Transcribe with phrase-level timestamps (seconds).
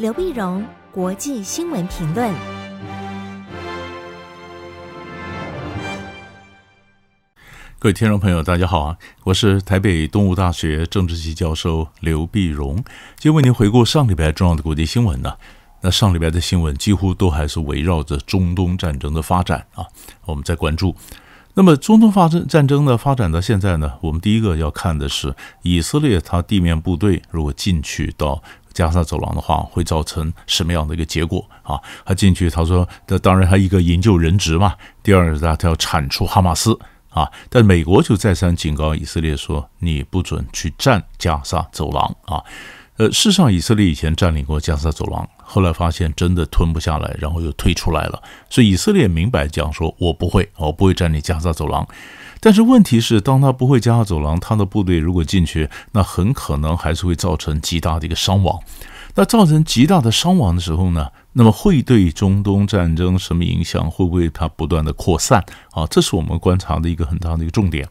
[0.00, 2.32] 刘碧荣，国际新闻评论。
[7.78, 8.96] 各位听众朋友，大家好啊！
[9.24, 12.76] 我是台北东吴大学政治系教授刘碧荣，
[13.18, 15.36] 今天为您回顾上礼拜重要的国际新闻呢。
[15.82, 19.84] 那上礼拜的新闻几乎都还是围绕着中东战争的发展啊，
[20.24, 20.96] 我们在关注。
[21.60, 28.42] 那么中东发生战争呢，发展到现在呢，我们第一个要看的是以色列，它地面部队如果进去到
[28.72, 31.78] 加沙走廊的话，会造成什么样的一个结果啊？
[32.06, 36.78] 他进去，他说，这当然他一个营救人质嘛，第二个他他要铲除哈马斯
[37.10, 37.30] 啊。
[37.50, 42.42] 但美国就再三警告以色列说，你不准去占加沙走廊啊。
[42.96, 48.22] 呃，事实上，以色列以前占领过加沙走廊，后来发现真的吞不下来，然后又退出来了。
[48.48, 51.84] 所以以色列明白讲说，我不会，我不会占领加沙走廊。
[52.38, 58.60] 但是问题是，当他不会加沙走廊，他的部队如果进去，那很可能还是会造成极大的一个伤亡。
[59.16, 63.90] 那造成极大的伤亡的时候呢，那么会对中东战争什么影响？
[63.90, 65.44] 会不会它不断的扩散？
[65.72, 67.88] 啊，这是我们观察的一个很大的一个重点。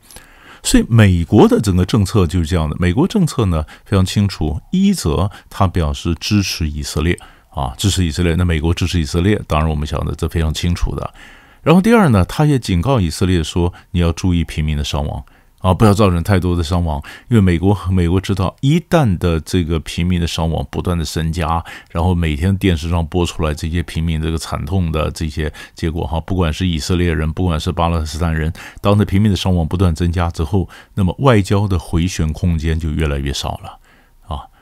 [0.64, 2.76] 所以，美国的整个政策就是这样的。
[2.80, 7.18] 美国政策呢非常清楚，一则他表示支持以色列
[7.50, 8.36] 啊，支持以色列。
[8.36, 11.14] 那美国支持以色列，当然我们晓得这非常清楚的。
[11.62, 15.24] 然后第二呢，他也警告以色列说，你要注意平民的伤亡。
[15.60, 33.79] 啊，不要造成太多的伤亡，因为美国美国知道，一旦的这个平民的伤亡不断的增加，然后每天电视上播出来这些平民这个惨痛的这些结果哈，不管是以色列人，不管是巴勒斯坦人，当这平民的伤亡不断增加之后，那么外交的回旋空间就越来越少了。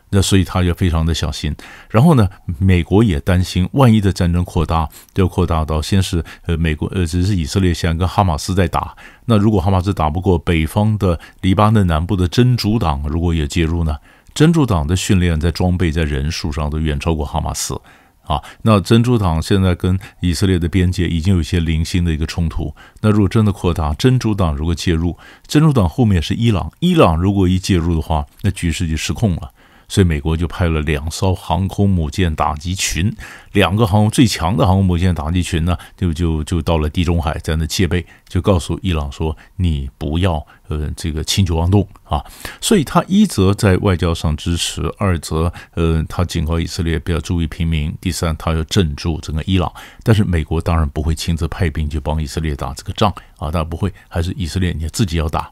[0.10, 1.56] 那所以他就非常的小心，
[1.90, 13.98] 然后呢，美国也担心，万一的战争扩大，就扩大到先是呃美国呃只是以色列现在跟哈马斯在打，那如果哈马斯打不过，北方的黎巴嫩南部的真主党如果也介入呢？
[14.34, 17.74] 真主党的训练在装备在人数上都远超过哈马斯
[18.22, 18.40] 啊。
[18.62, 25.18] 那真主党现在跟以色列的边界已经有一些零星的一个冲突，那如果真的扩大，真主党如果介入，
[25.48, 29.52] 真主党后面是伊朗，伊朗如果一介入的话，那局势就失控了。
[29.88, 33.16] 所以美国就派了两艘航空母舰打击群，
[33.54, 42.24] 两个航空最强的航空母舰打击群呢，就就就到了地中海，在那戒备，就告诉伊朗说：“你不要呃这个轻举妄动啊。”
[42.60, 49.72] 所以他一则在外交上支持，二则呃他警告以色列不要注意平民，第三他要镇住整个伊朗。
[50.04, 55.50] 但是美国当然不会亲自派兵去帮以色列打这个仗啊，当然不会，还是以色列你自己要打。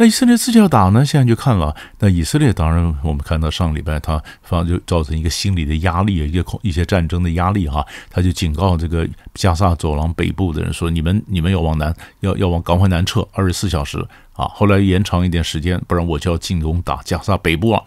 [0.00, 1.04] 那以色列自己要打呢？
[1.04, 1.74] 现在就看了。
[1.98, 7.84] 那以色列当然，我们看到上礼拜他反正就造成一个心理的压力，一个一些战争的压力哈。
[8.08, 13.98] 他就警告这个加萨走廊北部的人说：“你们你们要往南，要要往赶快南撤，二十四小时
[14.34, 17.82] 啊！”后来延长一点时间，不然我就要进攻打加萨北部了。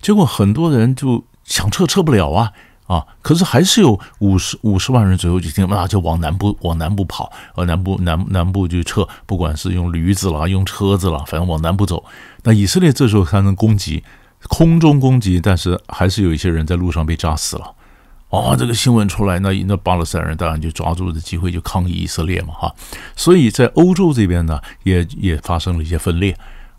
[0.00, 2.50] 结果很多人就想撤，撤不了啊。
[2.90, 3.06] 啊！
[3.22, 12.04] 可是还是有五十五十万人左右就听，那就往南部往南部跑，往南部南南部就撤，不管是用驴子啦，用车子啦，反正往南部走。
[12.42, 14.02] 那以色列这时候才能攻击，
[14.48, 17.74] 空中攻击，但是还是有一些人在路上被炸死了。
[18.30, 22.74] 哦，这个新闻出来，那那巴勒斯坦人当然就抓住了机会就抗议以色列嘛，哈。
[23.14, 26.36] 所以在欧洲这边呢，也也发生了一些分裂。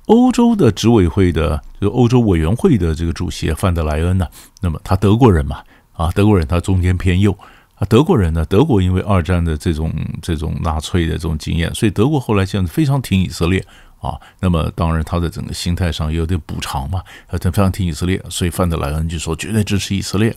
[0.08, 4.28] 欧洲的执委会的，就欧洲委员会的这个主席范德莱恩呢，
[4.60, 5.62] 那么他德国人嘛。
[5.94, 7.38] 啊，德国人他中间偏右
[7.75, 13.66] 啊，德国人呢，德国因为二战的这种这种纳粹的这种经验，所以德国后来现在非常挺以色列。
[14.01, 20.35] 啊，那么当然，他的整个心态上也有点补偿嘛，他非常听以色列，所以范德莱恩就说绝对支持以色列。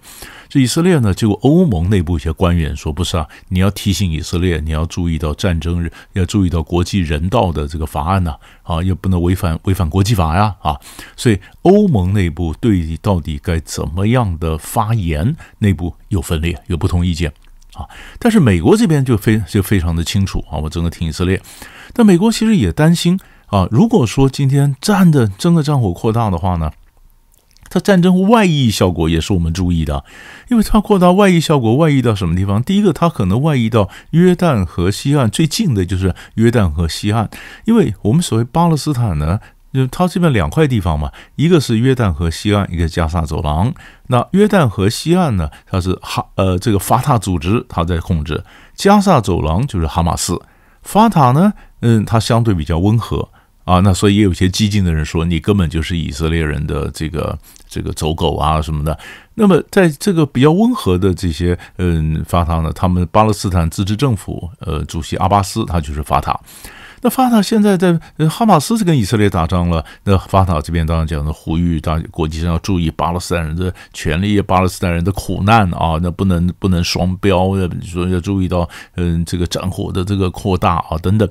[0.50, 10.78] 这以色列呢，结果欧盟内部一些官员说不是啊，你要提醒以色列，你要注意到战争，要注意到国际人道的这个法案呐，啊，又不能违反违反国际法呀，啊，
[11.16, 17.32] 所以欧盟内部对到底该怎么样的发言，内部有分裂，有不同意见
[17.72, 17.88] 啊。
[18.19, 21.41] 但是美国这边就非就非常的清楚啊，我整个挺以色列，
[21.94, 23.19] 但美国其实也担心。
[23.54, 26.72] 啊，如果说今天战的真的战火扩大的话呢，
[27.70, 30.04] 它战争外溢效果也是我们注意的，
[30.49, 32.61] 因为它扩大外溢效果外溢到什么地方？
[32.61, 37.31] 第一个，它可能外溢到约旦河西岸，最近的就是约旦河西岸，
[37.64, 39.38] 因为我们所谓巴勒斯坦呢，
[39.73, 43.73] 就它这边两块地方嘛，一个是约旦河西岸，一个加萨走廊。
[44.08, 48.43] 那约旦河西岸呢，它是哈呃这个法塔组织它在控制，
[48.75, 50.43] 加萨走廊就是哈马斯，
[50.82, 51.52] 法塔呢，
[51.82, 53.29] 嗯，它相对比较温和。
[53.64, 57.38] 啊，那所以也有些激进的人说，你根本就是以色列人的这个
[57.69, 58.99] 这个走狗啊什么的。
[59.34, 66.38] 那么在这个比较温和的这些嗯法塔呢，他们巴勒斯坦自治政府呃主席阿巴斯他就是法塔。
[67.00, 81.28] 那法塔现在在哈马斯是跟以色列打仗了，那法塔这边当然讲的呼吁大国际上要注意巴勒斯坦人的权利，巴勒斯坦人的苦难啊，那不能不能双标的，说要注意到嗯这个战火的这个扩大啊等等。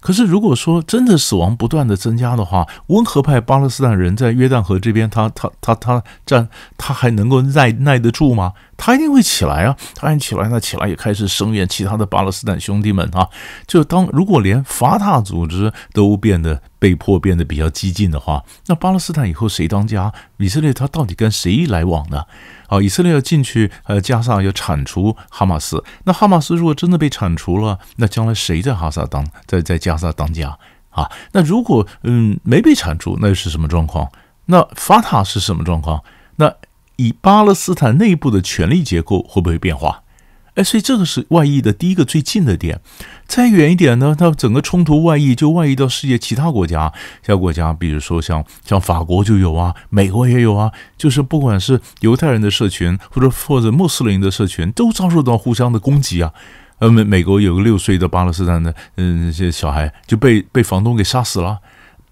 [0.00, 6.48] 可是，如果说真的死亡不断的增加的话，温和派巴勒斯坦人在约旦河这边，他他他他站，
[6.78, 8.54] 他还能够耐耐得住吗？
[8.82, 9.76] 他一定会起来啊！
[9.94, 13.28] 他一起来，那起来也开始声援其他的巴勒斯坦兄弟们啊！
[13.66, 20.10] 就当如果连法塔组织都变得被迫变得比较激进的话，那巴勒斯坦以后谁当家？
[20.38, 22.24] 以色列他到底跟谁来往呢？
[22.68, 25.84] 啊，以色列要进去，呃，加萨要铲除哈马斯。
[26.04, 30.56] 那哈马斯如果真的被铲除了，那将来谁在哈萨当在在加萨当家
[30.88, 31.10] 啊？
[31.32, 34.10] 那如果嗯没被铲除，那又是什么状况？
[34.46, 36.02] 那法塔是什么状况？
[37.00, 40.02] 以巴勒斯坦内部的权力结构会不会变化？
[40.54, 42.80] 哎，所以这个是外溢的第一个最近的点。
[43.26, 46.92] 再远一点呢，它整个冲突外溢就外溢到世界其他国家，
[47.22, 56.34] 其他国家，比如说像像法国就有啊，美国也有啊，就是不管是犹太人的社群或者或者穆斯林的社群，都遭受到互相的攻击啊。
[56.80, 61.60] 呃，美美国有个六岁的巴勒斯坦的嗯这些小孩就被被房东给杀死了。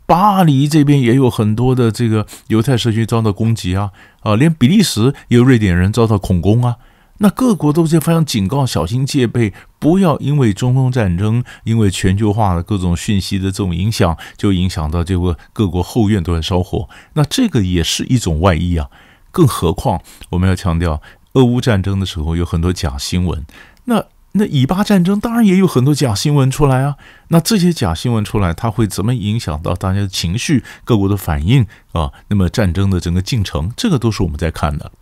[0.08, 3.90] 巴黎这边也有很多的这个犹太社区遭到攻击啊
[4.20, 6.76] 啊，连比利时也有瑞典人遭到恐攻啊。
[7.18, 16.88] 那各国都是非常警告、小心戒备，不要因为中东战争、因为全球化的各种讯息的这种影响，就影响到这个各国后院都在烧火。
[17.12, 18.88] 那这个也是一种外溢啊。
[19.30, 20.00] 更何况
[20.30, 21.02] 我们要强调，
[21.34, 23.44] 俄乌战争的时候有很多假新闻。
[23.84, 24.02] 那
[24.38, 26.96] 那以巴战争当然也有很多假新闻出来啊，
[27.28, 32.12] 那这些假新闻出来，它会怎么影响到大家的情绪、各国的反应啊？
[32.28, 34.92] 那么战争的整个进程，这个都是我们在看的。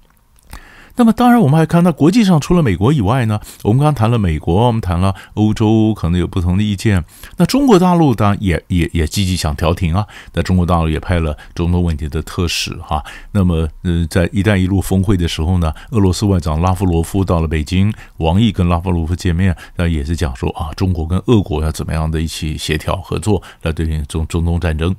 [0.96, 7.04] 那么当然，我们还看到国际上除了美国以外呢，我们刚谈了美国，我们谈了欧洲，可能有不同的意见。
[7.37, 10.06] 那中国大陆当然也也也积极想调停啊。
[10.32, 13.04] 那中国大陆也派了中东问题的特使哈。
[13.32, 24.96] 那么，呃，在“一带一路”峰会的时候呢，俄罗斯外长拉夫罗夫到了北京，王毅跟拉夫罗夫见面，那也是讲说啊，中国跟俄国要怎么样的一起协调合作来对应中中东战争。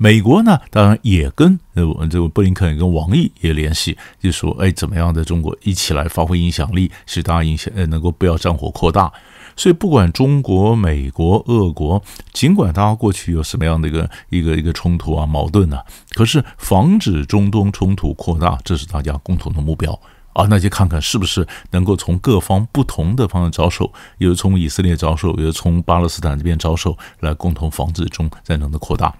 [0.00, 9.12] 美国呢，当然也跟呃这个布林肯跟王毅也联系，就说哎，怎么样的中国一起来发挥影响力，使大家影响呃能够不要战火扩大。
[9.56, 12.00] 所以不管中国、美国、俄国，
[12.32, 15.84] 尽管大家过去有什么样的一个一个一个冲突啊、矛盾啊，
[16.14, 20.00] 可是防止中东冲突扩大，这是大家共同的目标
[20.32, 20.46] 啊。
[20.48, 29.12] 那就看看是不是能够从各方不同的方向着手，有从以色列着手，有从巴勒斯坦这边着手，来共同防止中战争的扩大。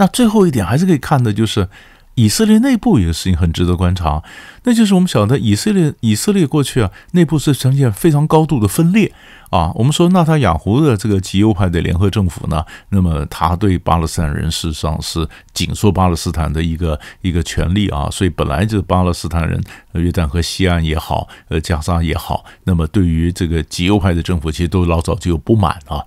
[0.00, 1.68] 那最后一点还是可以看的，就是
[2.14, 4.22] 以色列内部有个事情很值得观察，
[4.64, 9.12] 那就是我们晓得以色列以色列过去啊内部是呈现非常高度的分裂
[9.50, 9.70] 啊。
[9.74, 19.62] 我们说纳塔雅胡的这个极右派的联合政府呢，那么他对巴勒斯坦人事实上是紧缩巴勒斯坦的一个一个权利啊，所以本来就是巴勒斯坦人
[19.92, 26.04] 约旦河西岸也好，呃加沙也好，那么对于这个极右派的政府，其实都老早就有不满啊。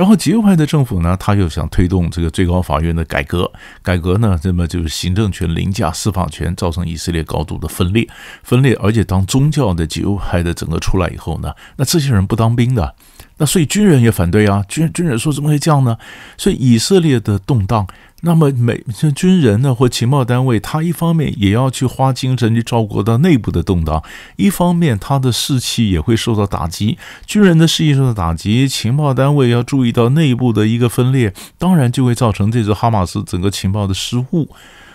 [0.00, 3.52] 然后极右派的政府呢，他又想推动这个最高法院的改革，
[3.82, 8.08] 改革呢，那么就是行政权凌驾司法权，造成以色列高度的分裂，
[8.42, 8.74] 分裂。
[8.80, 12.94] 而且当宗教的极右派的整个出来以后呢，那这些人不当兵的，
[13.36, 15.98] 那所以军人也反对啊，军军人说怎么会这样呢？
[16.38, 17.86] 所以以色列的动荡。
[18.22, 24.02] 那么，美像军人呢，或情报单位，他一方面也要去花精神去照顾到内部的动荡，
[24.36, 26.98] 一方面他的士气也会受到打击。
[27.26, 34.48] 军人的士气受到打击，情报单位要注意到内部的一个分裂，当然就会造成这支哈马斯整个情报的失误。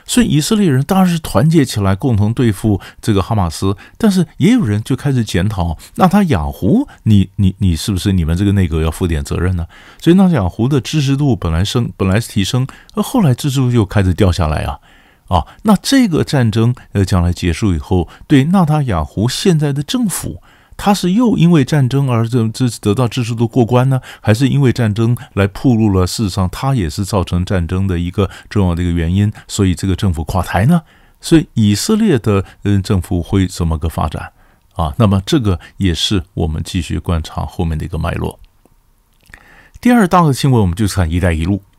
[0.05, 3.75] 所以以色列人当然是团结起来，共同对付这个哈马斯。
[3.97, 9.67] 但是也有人就开始检讨，纳塔雅胡，你你你是不是你们这个内阁要负点责任呢？
[9.99, 14.79] 所以纳塔雅胡的支持度本来升，本来是提升，而后来支持度又开始掉下来啊
[15.27, 15.45] 啊！
[15.63, 20.41] 那这个战争呃将来结束以后，对纳塔雅胡现在的政府。
[20.77, 26.05] 他是又因为战争而这这得到支持度过关呢，还是因为战争来暴露了？
[26.05, 30.81] 事实上，他也是造成战争的一个重要的一个原因，所以这个政府垮台呢？
[31.21, 34.33] 所以以色列的嗯政府会怎么个发展
[34.75, 34.93] 啊？
[34.97, 38.39] 那么这个也是我们继续观察后面的一个脉络。
[39.81, 41.61] 第二大的新闻，我们就看“一带一路”。“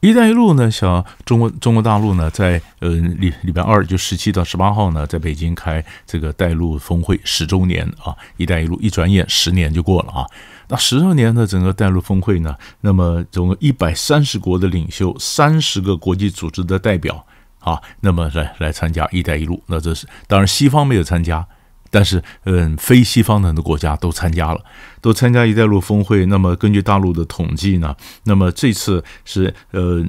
[0.00, 10.24] 一带一路”呢，像中国中国大陆呢，在呃礼礼拜二就十七到十八号呢，在北京开这个带路峰会十周年啊，“一带一路”一转眼十年就过了啊。
[10.68, 17.26] 那十周年的整个带路峰会呢，那么总共一百三十国的领袖，三十个国际组织的代表
[17.58, 19.60] 啊，那么来来参加“一带一路”。
[19.66, 21.44] 那这是当然西方没有参加。
[21.90, 24.60] 但是，嗯，非西方的很多国家都参加了，
[25.00, 26.26] 都参加“一带一路”峰会。
[26.26, 30.04] 那么，根据大陆的统计呢，那么这次是，呃，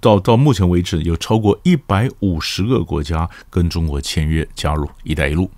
[0.00, 5.50] 到到目前为止，有超过一百五十个国家跟中国签约加入“一带一路”。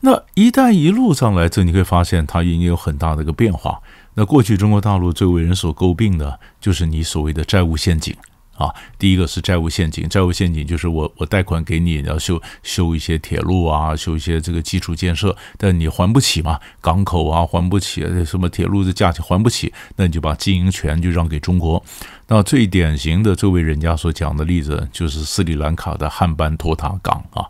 [0.00, 3.80] 那“一带一路”上来，这你会发现它已经有很大的一个变化。
[4.14, 8.16] 那过去中国大陆最为人所诟病的，就是你所谓的债务陷阱。
[8.58, 21.80] 啊，第一个是债务陷阱，债务陷阱就是我我贷款给你，要修修一些铁路啊，修一些这个基础建设，但你还不起嘛，港口啊还不起，什么铁路的价钱还不起，那你就把经营权就让给中国。
[22.26, 27.46] 那最典型的这位人家所讲的例子，就是斯里兰卡的汉班托塔港啊。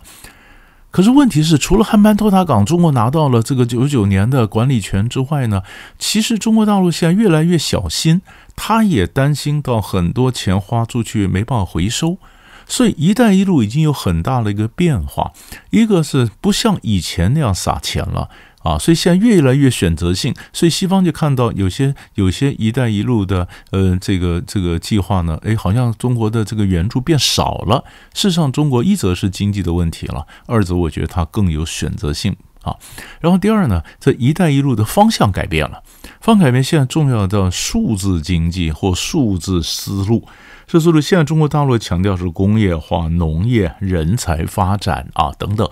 [0.90, 5.62] 可是问题是，除了汉班托塔港，中国拿到了这个九九年的管理权之外呢，
[5.98, 8.20] 其实中国大陆现在越来越小心。
[8.60, 12.18] 他也担心到很多钱花出去没办法回收，
[12.66, 15.32] 所以“一带一路”已经有很大的一个变化。
[15.70, 18.28] 一个是不像以前那样撒钱了
[18.64, 20.34] 啊，所以现在越来越选择性。
[20.52, 27.84] 所以西方就看到有些有些“一带一路”的呃这个这个计划呢，诶，好像中国的这个援助变少了。
[28.12, 32.36] 事实上，中国一则是经济的问题了，二则我觉得它更有选择性。
[32.62, 32.76] 啊，
[33.20, 35.82] 然后第二呢，这“一带一路”的方向改变了，
[36.20, 36.62] 方改变。
[36.62, 40.26] 现在重要的数字经济或数字丝路，
[40.66, 45.70] 这丝路现在中国大陆强调是工业化、农业、人才发展啊等等，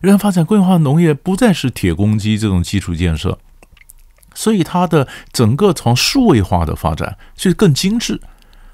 [0.00, 3.38] 人才发展、工业化、农业不再是铁公鸡这种基础建设，
[4.32, 8.20] 所以它的整个从数位化的发展是更精致。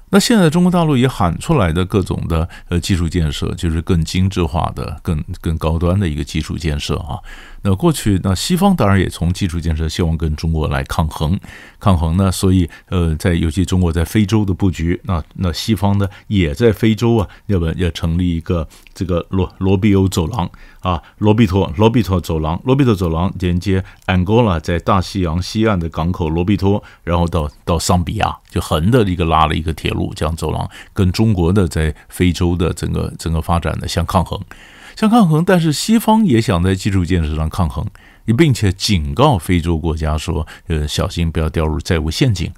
[0.09, 7.19] 那现在中国大陆也喊出来的各种的呃基础建设，就是更精致化的、更更高端的一个基础建设啊。
[7.63, 11.37] 那过去，那西方当然也从基础建设希望跟中国来抗衡，
[11.79, 20.47] 抗衡呢，所以呃，在尤其中国在非洲的布局，那那西方呢也在非洲啊，要不要成立一个这个罗罗比欧走廊
[20.81, 34.39] 啊，罗比托罗比托走廊，罗比托走廊连接安哥拉在大西洋西岸的港口罗比托，然后到到桑比亚，就横的一个拉了一个铁路，这样走廊跟中国的在非洲的整个整个发展的相抗衡。
[34.95, 37.85] 相抗衡，但是西方也想在基础建设上抗衡，
[38.37, 42.51] 并且警告非洲国家说：“呃，小心不要掉入债务陷阱。”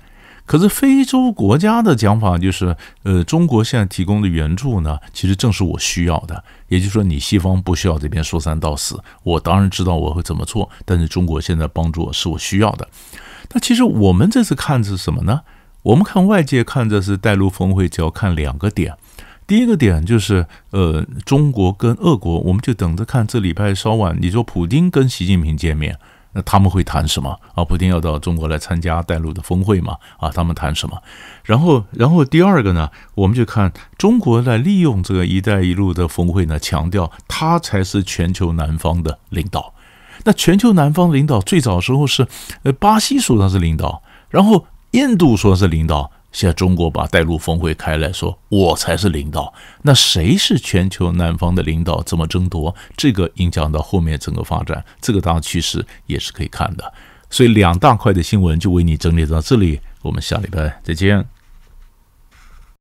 [0.46, 6.44] 可是非洲国家的讲法就是：“呃，中国现在提供的援助呢，其实正是我需要的。
[6.68, 8.98] 也就是说，你西方不需要这边说三道四。
[9.24, 12.88] 我当然知道我会怎么做，但是中国现在帮助我是我需要的。
[13.52, 15.42] 那其实我们这次看是什么呢？
[15.84, 18.96] 我们看外界看的是带路峰会，只要看两个点。
[19.46, 25.98] 第一个点就是，呃，中国跟俄国，我们就等着看这礼拜稍晚，你说普京跟习近平见面，
[26.34, 27.64] 那他们会谈什么啊？
[27.64, 29.96] 普京要到中国来参加带路的峰会嘛？
[30.18, 31.02] 啊，他们谈什么？
[31.46, 39.74] 然后，然后第二个呢，我们就看中国来利用这个“一带一路”的峰会呢，强调他才是全球南方的领导。
[40.26, 42.28] 那全球南方领导最早时候是，
[42.64, 46.12] 呃，巴西首当是领导，然后印度说是领导。
[46.32, 49.52] 现在中国把带路峰会开来说，我才是领导。
[49.82, 52.04] 那谁是全球南方的领导？
[52.04, 52.76] 怎么争夺？
[52.96, 56.94] 这个影响到后面整个发展，这个大趋势也是可以看的。
[57.30, 61.26] 所以两大块的新闻就为你整理到这里，我们下礼拜再见。